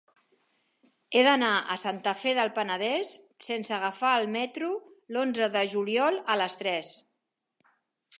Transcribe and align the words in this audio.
He 1.17 1.21
d'anar 1.25 1.49
a 1.73 1.75
Santa 1.81 2.13
Fe 2.21 2.31
del 2.39 2.49
Penedès 2.55 3.11
sense 3.49 3.75
agafar 3.77 4.15
el 4.21 4.25
metro 4.37 4.71
l'onze 5.17 5.51
de 5.57 5.63
juliol 5.75 6.19
a 6.35 6.39
les 6.43 6.57
tres. 6.63 6.91